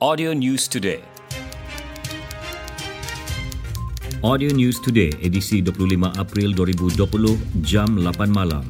Audio 0.00 0.32
News 0.32 0.64
Today. 0.64 1.04
Audio 4.24 4.48
News 4.48 4.80
Today, 4.80 5.12
edisi 5.20 5.60
25 5.60 6.16
April 6.16 6.56
2020, 6.56 7.36
jam 7.60 8.00
8 8.00 8.32
malam. 8.32 8.64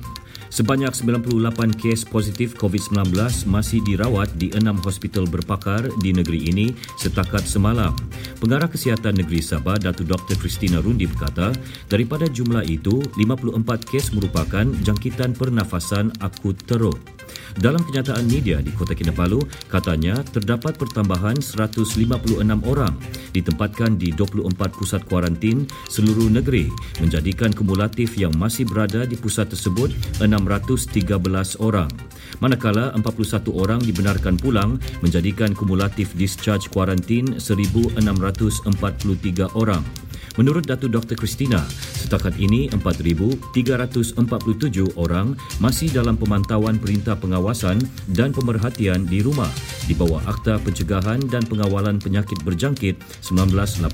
Sebanyak 0.51 0.91
98 0.91 1.79
kes 1.79 2.03
positif 2.03 2.59
COVID-19 2.59 3.15
masih 3.47 3.79
dirawat 3.87 4.35
di 4.43 4.51
enam 4.59 4.83
hospital 4.83 5.31
berpakar 5.31 5.87
di 6.03 6.11
negeri 6.11 6.51
ini 6.51 6.75
setakat 6.99 7.47
semalam. 7.47 7.95
Pengarah 8.43 8.67
Kesihatan 8.67 9.23
Negeri 9.23 9.39
Sabah, 9.39 9.79
Datu 9.79 10.03
Dr. 10.03 10.35
Christina 10.35 10.83
Rundi 10.83 11.07
berkata, 11.07 11.55
daripada 11.87 12.27
jumlah 12.27 12.67
itu, 12.67 12.99
54 13.15 13.87
kes 13.87 14.11
merupakan 14.19 14.67
jangkitan 14.83 15.39
pernafasan 15.39 16.11
akut 16.19 16.59
teruk. 16.67 16.99
Dalam 17.59 17.83
kenyataan 17.83 18.31
media 18.31 18.63
di 18.63 18.71
Kota 18.73 18.95
Kinabalu, 18.95 19.43
katanya 19.67 20.23
terdapat 20.23 20.79
pertambahan 20.79 21.43
156 21.43 22.63
orang 22.65 22.95
ditempatkan 23.35 23.99
di 23.99 24.15
24 24.15 24.55
pusat 24.75 25.03
kuarantin 25.07 25.67
seluruh 25.91 26.31
negeri 26.31 26.71
menjadikan 26.99 27.51
kumulatif 27.51 28.19
yang 28.19 28.35
masih 28.39 28.67
berada 28.67 29.07
di 29.07 29.19
pusat 29.19 29.51
tersebut 29.51 29.91
613 30.23 31.59
orang. 31.59 31.91
Manakala 32.39 32.95
41 32.95 33.51
orang 33.51 33.83
dibenarkan 33.83 34.39
pulang 34.39 34.79
menjadikan 35.03 35.51
kumulatif 35.53 36.15
discharge 36.15 36.71
kuarantin 36.71 37.35
1643 37.37 39.51
orang. 39.59 39.83
Menurut 40.39 40.63
Datu 40.63 40.87
Dr. 40.87 41.19
Christina, 41.19 41.59
setakat 41.99 42.39
ini 42.39 42.71
4,347 42.71 44.15
orang 44.95 45.35
masih 45.59 45.91
dalam 45.91 46.15
pemantauan 46.15 46.79
perintah 46.79 47.19
pengawasan 47.19 47.83
dan 48.15 48.31
pemerhatian 48.31 49.11
di 49.11 49.27
rumah 49.27 49.51
di 49.91 49.99
bawah 49.99 50.23
Akta 50.31 50.63
Pencegahan 50.63 51.19
dan 51.27 51.43
Pengawalan 51.51 51.99
Penyakit 51.99 52.39
Berjangkit 52.47 52.95
1988. 53.27 53.91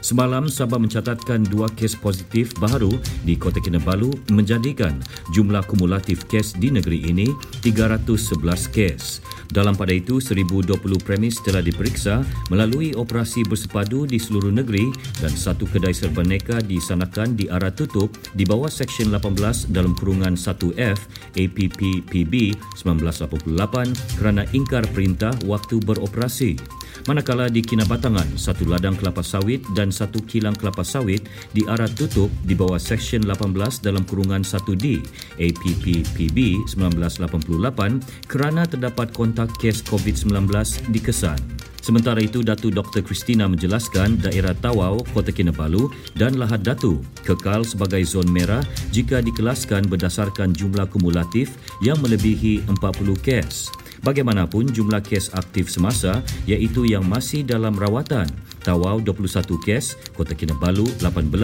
Semalam, 0.00 0.48
Sabah 0.48 0.80
mencatatkan 0.80 1.44
dua 1.44 1.68
kes 1.76 1.92
positif 1.98 2.56
baru 2.56 2.88
di 3.26 3.36
Kota 3.36 3.60
Kinabalu 3.60 4.08
menjadikan 4.32 4.96
jumlah 5.36 5.60
kumulatif 5.68 6.24
kes 6.24 6.56
di 6.56 6.72
negeri 6.72 7.04
ini 7.04 7.28
311 7.60 8.72
kes. 8.72 9.20
Dalam 9.48 9.72
pada 9.72 9.96
itu, 9.96 10.20
1020 10.20 10.76
premis 11.00 11.40
telah 11.40 11.64
diperiksa 11.64 12.20
melalui 12.52 12.92
operasi 12.92 13.48
bersepadu 13.48 14.04
di 14.04 14.20
seluruh 14.20 14.52
negeri 14.52 14.92
dan 15.24 15.32
satu 15.32 15.64
kedai 15.64 15.96
serbaneka 15.96 16.60
disanakan 16.60 17.32
di 17.32 17.48
arah 17.48 17.72
tutup 17.72 18.12
di 18.36 18.44
bawah 18.44 18.68
Seksyen 18.68 19.08
18 19.08 19.72
dalam 19.72 19.96
kurungan 19.96 20.36
1F 20.36 20.98
APPPB 21.32 22.52
1988 22.76 24.20
kerana 24.20 24.44
ingkar 24.52 24.84
perintah 24.92 25.32
waktu 25.48 25.80
beroperasi. 25.80 26.77
Manakala 27.06 27.46
di 27.46 27.60
Kinabatangan, 27.62 28.34
satu 28.34 28.66
ladang 28.66 28.96
kelapa 28.98 29.22
sawit 29.22 29.62
dan 29.76 29.92
satu 29.92 30.18
kilang 30.24 30.56
kelapa 30.56 30.82
sawit 30.82 31.28
di 31.54 31.62
arah 31.68 31.86
tutup 31.92 32.32
di 32.42 32.56
bawah 32.56 32.80
Seksyen 32.80 33.22
18 33.28 33.84
dalam 33.84 34.02
kurungan 34.08 34.42
1D 34.42 35.04
APPPB 35.38 36.38
1988 36.72 38.26
kerana 38.26 38.66
terdapat 38.66 39.12
kontak 39.12 39.52
kes 39.60 39.84
COVID-19 39.86 40.50
dikesan. 40.90 41.57
Sementara 41.82 42.20
itu, 42.20 42.44
Datu 42.44 42.68
Dr. 42.68 43.00
Christina 43.00 43.48
menjelaskan 43.48 44.20
daerah 44.20 44.52
Tawau, 44.52 45.00
Kota 45.14 45.32
Kinabalu 45.32 45.88
dan 46.18 46.36
Lahad 46.36 46.60
Datu 46.66 47.00
kekal 47.24 47.64
sebagai 47.64 48.02
zon 48.04 48.28
merah 48.28 48.60
jika 48.92 49.22
dikelaskan 49.24 49.86
berdasarkan 49.88 50.52
jumlah 50.52 50.84
kumulatif 50.90 51.56
yang 51.80 51.96
melebihi 52.04 52.66
40 52.68 53.18
kes. 53.24 53.72
Bagaimanapun 54.06 54.70
jumlah 54.70 55.02
kes 55.02 55.34
aktif 55.34 55.66
semasa 55.66 56.22
iaitu 56.46 56.86
yang 56.86 57.02
masih 57.02 57.42
dalam 57.42 57.74
rawatan 57.74 58.30
Tawau 58.62 59.02
21 59.02 59.58
kes, 59.64 59.98
Kota 60.14 60.36
Kinabalu 60.36 60.86
18 61.02 61.34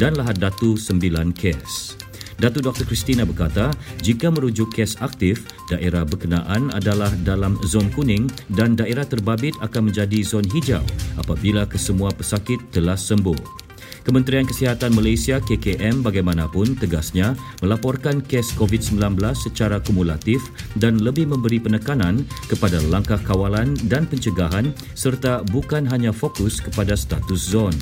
dan 0.00 0.16
Lahad 0.18 0.40
Datu 0.40 0.74
9 0.74 1.30
kes. 1.36 2.01
Datu 2.40 2.64
Dr. 2.64 2.88
Christina 2.88 3.28
berkata, 3.28 3.74
jika 4.00 4.32
merujuk 4.32 4.72
kes 4.72 5.00
aktif, 5.04 5.44
daerah 5.68 6.06
berkenaan 6.06 6.72
adalah 6.72 7.12
dalam 7.26 7.58
zon 7.66 7.92
kuning 7.92 8.30
dan 8.52 8.78
daerah 8.78 9.04
terbabit 9.04 9.56
akan 9.60 9.92
menjadi 9.92 10.24
zon 10.24 10.46
hijau 10.52 10.84
apabila 11.20 11.68
kesemua 11.68 12.12
pesakit 12.14 12.60
telah 12.72 12.96
sembuh. 12.96 13.62
Kementerian 14.02 14.42
Kesihatan 14.42 14.98
Malaysia 14.98 15.38
KKM 15.38 16.02
bagaimanapun 16.02 16.74
tegasnya 16.74 17.38
melaporkan 17.62 18.18
kes 18.18 18.50
COVID-19 18.58 18.98
secara 19.38 19.78
kumulatif 19.78 20.42
dan 20.74 20.98
lebih 20.98 21.30
memberi 21.30 21.62
penekanan 21.62 22.26
kepada 22.50 22.82
langkah 22.90 23.18
kawalan 23.22 23.78
dan 23.86 24.10
pencegahan 24.10 24.74
serta 24.98 25.46
bukan 25.54 25.86
hanya 25.86 26.10
fokus 26.10 26.58
kepada 26.58 26.98
status 26.98 27.54
zon. 27.54 27.74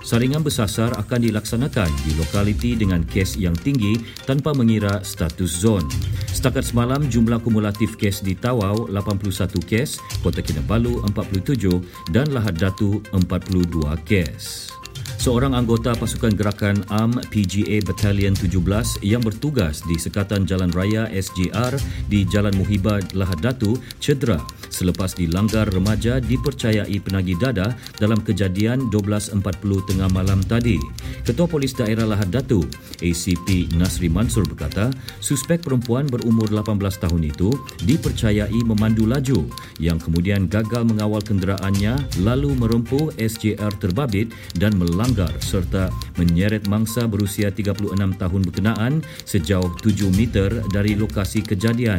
Saringan 0.00 0.40
bersasar 0.40 0.96
akan 0.96 1.20
dilaksanakan 1.28 1.90
di 2.08 2.16
lokaliti 2.16 2.72
dengan 2.72 3.04
kes 3.04 3.36
yang 3.36 3.52
tinggi 3.52 4.00
tanpa 4.24 4.56
mengira 4.56 5.04
status 5.04 5.60
zon. 5.60 5.84
Setakat 6.32 6.64
semalam, 6.64 7.04
jumlah 7.04 7.36
kumulatif 7.44 8.00
kes 8.00 8.24
di 8.24 8.32
Tawau 8.32 8.88
81 8.88 9.60
kes, 9.60 10.00
Kota 10.24 10.40
Kinabalu 10.40 11.04
47 11.12 12.12
dan 12.16 12.32
Lahad 12.32 12.56
Datu 12.56 13.04
42 13.12 13.92
kes 14.08 14.72
seorang 15.20 15.52
anggota 15.52 15.92
pasukan 15.92 16.32
gerakan 16.32 16.80
AM 16.88 17.12
PGA 17.28 17.84
Battalion 17.84 18.32
17 18.32 19.04
yang 19.04 19.20
bertugas 19.20 19.84
di 19.84 20.00
Sekatan 20.00 20.48
Jalan 20.48 20.72
Raya 20.72 21.12
SJR 21.12 21.76
di 22.08 22.24
Jalan 22.24 22.56
Muhibah 22.56 23.04
Lahad 23.12 23.44
Datu 23.44 23.76
cedera 24.00 24.40
selepas 24.80 25.12
dilanggar 25.12 25.68
remaja 25.68 26.16
dipercayai 26.24 26.96
penagih 27.04 27.36
dada 27.36 27.76
dalam 28.00 28.24
kejadian 28.24 28.88
12.40 28.88 29.44
tengah 29.92 30.08
malam 30.08 30.40
tadi. 30.40 30.80
Ketua 31.28 31.44
Polis 31.44 31.76
Daerah 31.76 32.08
Lahad 32.08 32.32
Datu, 32.32 32.64
ACP 33.04 33.76
Nasri 33.76 34.08
Mansur 34.08 34.48
berkata, 34.48 34.88
suspek 35.20 35.60
perempuan 35.60 36.08
berumur 36.08 36.48
18 36.48 36.80
tahun 36.96 37.22
itu 37.28 37.52
dipercayai 37.84 38.60
memandu 38.64 39.04
laju 39.04 39.44
yang 39.76 40.00
kemudian 40.00 40.48
gagal 40.48 40.88
mengawal 40.88 41.20
kenderaannya 41.20 42.00
lalu 42.24 42.56
merempuh 42.56 43.12
SJR 43.20 43.76
terbabit 43.76 44.32
dan 44.56 44.72
melanggar 44.80 45.10
melanggar 45.10 45.34
serta 45.42 45.90
menyeret 46.14 46.70
mangsa 46.70 47.10
berusia 47.10 47.50
36 47.50 47.98
tahun 48.14 48.40
berkenaan 48.46 48.92
sejauh 49.26 49.74
7 49.82 50.06
meter 50.14 50.48
dari 50.70 50.94
lokasi 50.94 51.42
kejadian. 51.42 51.98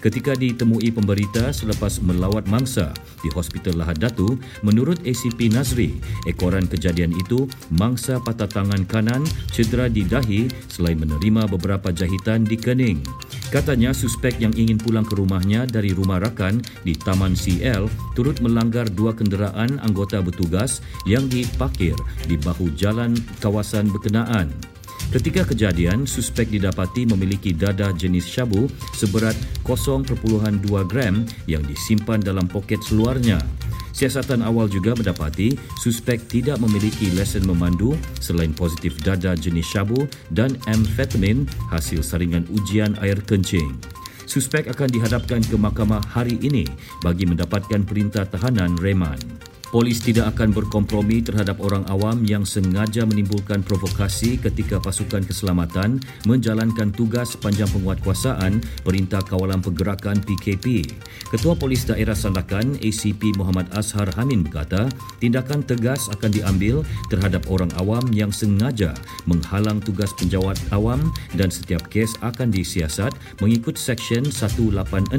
Ketika 0.00 0.36
ditemui 0.36 0.92
pemberita 0.92 1.50
selepas 1.56 2.04
melawat 2.20 2.44
mangsa 2.52 2.92
di 3.24 3.32
Hospital 3.32 3.80
Lahad 3.80 3.96
Datu, 3.96 4.36
menurut 4.60 5.00
ACP 5.08 5.48
Nazri, 5.48 5.96
ekoran 6.28 6.68
kejadian 6.68 7.16
itu 7.16 7.48
mangsa 7.72 8.20
patah 8.20 8.44
tangan 8.44 8.84
kanan 8.84 9.24
cedera 9.48 9.88
di 9.88 10.04
dahi 10.04 10.52
selain 10.68 11.00
menerima 11.00 11.48
beberapa 11.48 11.88
jahitan 11.88 12.44
di 12.44 12.60
kening. 12.60 13.00
Katanya 13.48 13.96
suspek 13.96 14.36
yang 14.36 14.52
ingin 14.52 14.76
pulang 14.76 15.08
ke 15.08 15.16
rumahnya 15.16 15.64
dari 15.64 15.96
rumah 15.96 16.20
rakan 16.20 16.60
di 16.84 16.92
Taman 16.92 17.32
CL 17.32 17.88
turut 18.12 18.38
melanggar 18.44 18.86
dua 18.92 19.16
kenderaan 19.16 19.80
anggota 19.80 20.20
bertugas 20.20 20.84
yang 21.08 21.26
diparkir 21.26 21.96
di 22.28 22.36
bahu 22.36 22.70
jalan 22.76 23.16
kawasan 23.40 23.88
berkenaan. 23.90 24.69
Ketika 25.10 25.42
kejadian, 25.42 26.06
suspek 26.06 26.46
didapati 26.54 27.02
memiliki 27.02 27.50
dada 27.50 27.90
jenis 27.90 28.30
syabu 28.30 28.70
seberat 28.94 29.34
0.2 29.66 30.06
gram 30.86 31.26
yang 31.50 31.66
disimpan 31.66 32.22
dalam 32.22 32.46
poket 32.46 32.78
seluarnya. 32.86 33.42
Siasatan 33.90 34.46
awal 34.46 34.70
juga 34.70 34.94
mendapati 34.94 35.58
suspek 35.82 36.22
tidak 36.30 36.62
memiliki 36.62 37.10
lesen 37.10 37.42
memandu 37.42 37.98
selain 38.22 38.54
positif 38.54 38.94
dada 39.02 39.34
jenis 39.34 39.66
syabu 39.66 40.06
dan 40.30 40.54
amfetamin 40.70 41.42
hasil 41.74 42.06
saringan 42.06 42.46
ujian 42.54 42.94
air 43.02 43.18
kencing. 43.26 43.74
Suspek 44.30 44.70
akan 44.70 44.94
dihadapkan 44.94 45.42
ke 45.42 45.58
mahkamah 45.58 46.06
hari 46.06 46.38
ini 46.38 46.62
bagi 47.02 47.26
mendapatkan 47.26 47.82
perintah 47.82 48.22
tahanan 48.30 48.78
reman. 48.78 49.18
Polis 49.70 50.02
tidak 50.02 50.34
akan 50.34 50.50
berkompromi 50.50 51.22
terhadap 51.22 51.62
orang 51.62 51.86
awam 51.86 52.26
yang 52.26 52.42
sengaja 52.42 53.06
menimbulkan 53.06 53.62
provokasi 53.62 54.34
ketika 54.42 54.82
pasukan 54.82 55.22
keselamatan 55.22 56.02
menjalankan 56.26 56.90
tugas 56.90 57.38
sepanjang 57.38 57.70
penguatkuasaan 57.70 58.58
Perintah 58.82 59.22
Kawalan 59.22 59.62
Pergerakan 59.62 60.18
PKP. 60.26 60.90
Ketua 61.30 61.54
Polis 61.54 61.86
Daerah 61.86 62.18
Sandakan 62.18 62.82
ACP 62.82 63.38
Muhammad 63.38 63.70
Azhar 63.70 64.10
Hamin 64.18 64.42
berkata, 64.42 64.90
tindakan 65.22 65.62
tegas 65.62 66.10
akan 66.10 66.34
diambil 66.34 66.82
terhadap 67.06 67.46
orang 67.46 67.70
awam 67.78 68.02
yang 68.10 68.34
sengaja 68.34 68.90
menghalang 69.30 69.78
tugas 69.78 70.10
penjawat 70.18 70.58
awam 70.74 71.14
dan 71.38 71.46
setiap 71.46 71.86
kes 71.86 72.10
akan 72.26 72.50
disiasat 72.50 73.14
mengikut 73.38 73.78
Seksyen 73.78 74.26
186 74.26 75.14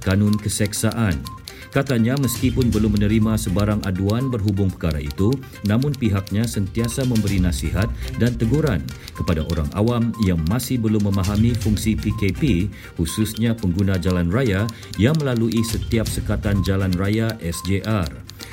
Kanun 0.00 0.34
Keseksaan. 0.40 1.39
Katanya 1.70 2.18
meskipun 2.18 2.66
belum 2.74 2.98
menerima 2.98 3.38
sebarang 3.38 3.86
aduan 3.86 4.26
berhubung 4.26 4.74
perkara 4.74 4.98
itu, 4.98 5.30
namun 5.62 5.94
pihaknya 5.94 6.42
sentiasa 6.42 7.06
memberi 7.06 7.38
nasihat 7.38 7.86
dan 8.18 8.34
teguran 8.34 8.82
kepada 9.14 9.46
orang 9.46 9.70
awam 9.78 10.10
yang 10.26 10.42
masih 10.50 10.82
belum 10.82 11.06
memahami 11.06 11.54
fungsi 11.54 11.94
PKP 11.94 12.66
khususnya 12.98 13.54
pengguna 13.54 14.02
jalan 14.02 14.26
raya 14.34 14.66
yang 14.98 15.14
melalui 15.22 15.62
setiap 15.62 16.10
sekatan 16.10 16.58
jalan 16.66 16.90
raya 16.98 17.30
SJR. 17.38 18.10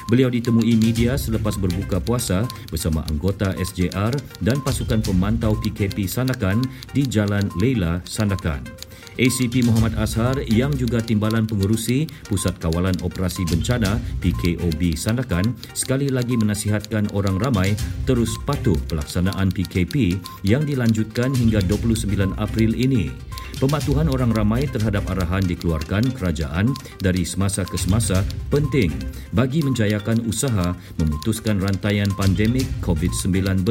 Beliau 0.08 0.32
ditemui 0.32 0.80
media 0.80 1.20
selepas 1.20 1.60
berbuka 1.60 2.00
puasa 2.00 2.48
bersama 2.72 3.04
anggota 3.12 3.52
SJR 3.60 4.16
dan 4.40 4.62
pasukan 4.64 5.04
pemantau 5.04 5.58
PKP 5.60 6.08
Sandakan 6.08 6.64
di 6.96 7.04
Jalan 7.04 7.52
Leila 7.60 8.00
Sandakan. 8.08 8.87
ACP 9.18 9.66
Muhammad 9.66 9.98
Azhar 9.98 10.38
yang 10.46 10.70
juga 10.78 11.02
timbalan 11.02 11.50
pengurusi 11.50 12.06
Pusat 12.30 12.62
Kawalan 12.62 12.98
Operasi 13.02 13.44
Bencana 13.50 13.98
PKOB 14.22 14.94
Sandakan 14.94 15.58
sekali 15.74 16.14
lagi 16.14 16.38
menasihatkan 16.38 17.10
orang 17.18 17.42
ramai 17.42 17.74
terus 18.06 18.38
patuh 18.46 18.78
pelaksanaan 18.86 19.50
PKP 19.50 20.22
yang 20.46 20.64
dilanjutkan 20.64 21.34
hingga 21.34 21.66
29 21.66 22.38
April 22.38 22.78
ini. 22.78 23.10
Pematuhan 23.58 24.06
orang 24.14 24.30
ramai 24.38 24.70
terhadap 24.70 25.10
arahan 25.10 25.42
dikeluarkan 25.42 26.14
kerajaan 26.14 26.70
dari 27.02 27.26
semasa 27.26 27.66
ke 27.66 27.74
semasa 27.74 28.22
penting 28.54 28.94
bagi 29.34 29.66
menjayakan 29.66 30.22
usaha 30.30 30.78
memutuskan 31.02 31.58
rantaian 31.58 32.10
pandemik 32.14 32.70
COVID-19 32.86 33.66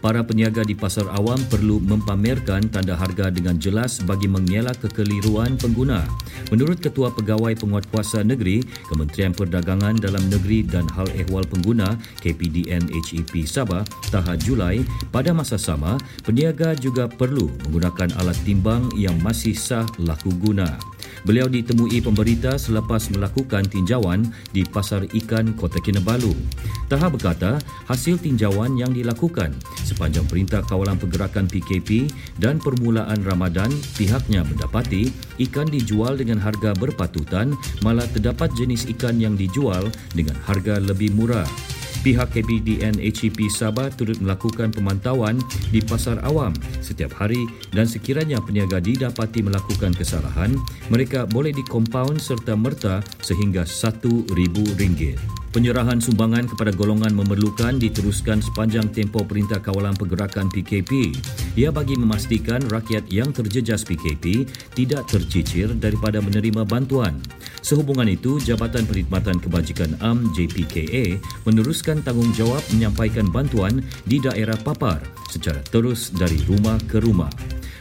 para 0.00 0.22
peniaga 0.24 0.62
di 0.62 0.74
pasar 0.76 1.08
awam 1.12 1.38
perlu 1.48 1.80
mempamerkan 1.82 2.68
tanda 2.68 2.96
harga 2.96 3.32
dengan 3.32 3.56
jelas 3.56 4.00
bagi 4.04 4.28
mengelak 4.28 4.78
kekeliruan 4.82 5.56
pengguna. 5.60 6.04
Menurut 6.52 6.78
Ketua 6.78 7.10
Pegawai 7.10 7.56
Penguatkuasa 7.58 8.22
Negeri, 8.22 8.62
Kementerian 8.88 9.32
Perdagangan 9.34 9.98
Dalam 9.98 10.24
Negeri 10.30 10.62
dan 10.62 10.86
Hal 10.92 11.08
Ehwal 11.16 11.48
Pengguna 11.48 11.96
KPDN 12.22 12.92
HEP 12.92 13.48
Sabah, 13.48 13.82
Taha 14.12 14.36
Julai, 14.38 14.84
pada 15.10 15.32
masa 15.32 15.58
sama, 15.58 15.96
peniaga 16.22 16.76
juga 16.76 17.10
perlu 17.10 17.50
menggunakan 17.66 18.14
alat 18.20 18.38
timbang 18.46 18.88
yang 18.94 19.16
masih 19.22 19.56
sah 19.56 19.86
laku 19.98 20.30
guna. 20.36 20.95
Beliau 21.24 21.48
ditemui 21.48 22.02
pemberita 22.04 22.58
selepas 22.60 23.08
melakukan 23.14 23.64
tinjauan 23.64 24.28
di 24.52 24.66
Pasar 24.66 25.06
Ikan 25.14 25.56
Kota 25.56 25.80
Kinabalu. 25.80 26.34
Taha 26.90 27.08
berkata, 27.08 27.62
hasil 27.88 28.20
tinjauan 28.20 28.76
yang 28.76 28.92
dilakukan 28.92 29.54
sepanjang 29.86 30.26
Perintah 30.26 30.66
Kawalan 30.66 30.98
Pergerakan 30.98 31.46
PKP 31.46 32.10
dan 32.42 32.58
permulaan 32.58 33.22
Ramadan, 33.22 33.70
pihaknya 33.94 34.42
mendapati 34.42 35.08
ikan 35.48 35.70
dijual 35.70 36.18
dengan 36.18 36.42
harga 36.42 36.74
berpatutan 36.74 37.54
malah 37.86 38.06
terdapat 38.10 38.50
jenis 38.58 38.90
ikan 38.98 39.22
yang 39.22 39.38
dijual 39.38 39.86
dengan 40.12 40.34
harga 40.44 40.82
lebih 40.82 41.14
murah. 41.14 41.75
Pihak 42.06 42.38
KBDN 42.38 43.02
HEP 43.02 43.50
Sabah 43.50 43.90
turut 43.90 44.22
melakukan 44.22 44.70
pemantauan 44.70 45.42
di 45.74 45.82
pasar 45.82 46.22
awam 46.22 46.54
setiap 46.78 47.10
hari 47.18 47.50
dan 47.74 47.90
sekiranya 47.90 48.38
peniaga 48.38 48.78
didapati 48.78 49.42
melakukan 49.42 49.90
kesalahan, 49.90 50.54
mereka 50.86 51.26
boleh 51.26 51.50
dikompaun 51.50 52.22
serta 52.22 52.54
merta 52.54 53.02
sehingga 53.18 53.66
RM1,000. 53.66 55.18
Penyerahan 55.50 55.98
sumbangan 55.98 56.46
kepada 56.46 56.70
golongan 56.70 57.10
memerlukan 57.10 57.80
diteruskan 57.80 58.38
sepanjang 58.38 58.86
tempoh 58.92 59.26
Perintah 59.26 59.58
Kawalan 59.58 59.96
Pergerakan 59.98 60.46
PKP. 60.52 61.10
Ia 61.58 61.74
bagi 61.74 61.98
memastikan 61.98 62.62
rakyat 62.70 63.10
yang 63.10 63.34
terjejas 63.34 63.82
PKP 63.82 64.46
tidak 64.78 65.10
tercicir 65.10 65.72
daripada 65.74 66.22
menerima 66.22 66.62
bantuan. 66.68 67.18
Sehubungan 67.66 68.06
itu, 68.06 68.38
Jabatan 68.38 68.86
Perkhidmatan 68.86 69.42
Kebajikan 69.42 69.98
Am 69.98 70.30
JPKA 70.38 71.18
meneruskan 71.50 71.98
tanggungjawab 71.98 72.62
menyampaikan 72.70 73.26
bantuan 73.26 73.82
di 74.06 74.22
daerah 74.22 74.54
papar 74.54 75.02
secara 75.26 75.58
terus 75.66 76.14
dari 76.14 76.38
rumah 76.46 76.78
ke 76.86 77.02
rumah. 77.02 77.26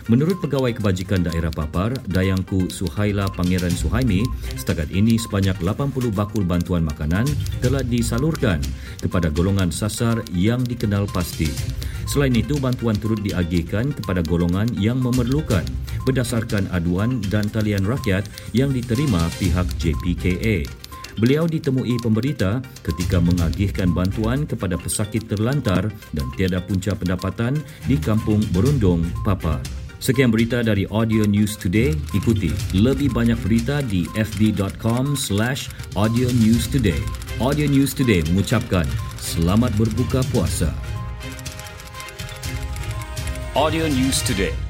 Menurut 0.09 0.41
Pegawai 0.41 0.73
Kebajikan 0.73 1.25
Daerah 1.25 1.53
Papar, 1.53 1.93
Dayangku 2.09 2.69
Suhaila 2.69 3.29
Pangeran 3.29 3.73
Suhaimi, 3.73 4.25
setakat 4.57 4.89
ini 4.89 5.21
sebanyak 5.21 5.57
80 5.61 6.13
bakul 6.13 6.45
bantuan 6.45 6.81
makanan 6.81 7.29
telah 7.61 7.85
disalurkan 7.85 8.61
kepada 9.01 9.29
golongan 9.29 9.69
sasar 9.69 10.21
yang 10.33 10.65
dikenal 10.65 11.05
pasti. 11.13 11.49
Selain 12.05 12.33
itu, 12.33 12.57
bantuan 12.61 12.97
turut 12.97 13.21
diagihkan 13.21 13.93
kepada 13.97 14.21
golongan 14.25 14.69
yang 14.77 15.01
memerlukan 15.01 15.65
berdasarkan 16.05 16.69
aduan 16.71 17.19
dan 17.27 17.49
talian 17.49 17.83
rakyat 17.83 18.29
yang 18.53 18.71
diterima 18.71 19.27
pihak 19.41 19.65
JPKA. 19.81 20.85
Beliau 21.15 21.47
ditemui 21.47 21.95
pemberita 22.03 22.59
ketika 22.83 23.23
mengagihkan 23.23 23.95
bantuan 23.95 24.43
kepada 24.43 24.75
pesakit 24.75 25.23
terlantar 25.31 25.87
dan 26.11 26.27
tiada 26.35 26.59
punca 26.59 26.91
pendapatan 26.91 27.55
di 27.87 27.95
Kampung 27.95 28.43
Berundung, 28.51 29.07
Papar. 29.23 29.63
Sekian 30.03 30.29
berita 30.29 30.59
dari 30.61 30.83
Audio 30.91 31.23
News 31.23 31.55
Today. 31.55 31.95
Ikuti 32.13 32.51
lebih 32.75 33.15
banyak 33.15 33.39
berita 33.39 33.79
di 33.79 34.05
fb.com 34.13 35.15
slash 35.15 35.71
audio 35.95 36.27
news 36.35 36.67
today. 36.67 36.99
Audio 37.39 37.65
News 37.65 37.95
Today 37.95 38.21
mengucapkan 38.29 38.85
selamat 39.17 39.71
berbuka 39.79 40.21
puasa. 40.29 40.69
Audio 43.55 43.87
News 43.87 44.19
Today. 44.27 44.64